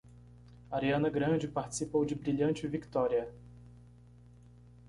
Ariana 0.71 1.11
Grande 1.11 1.47
participou 1.47 2.05
de 2.05 2.15
Brilhante 2.15 2.65
Victória. 2.67 3.29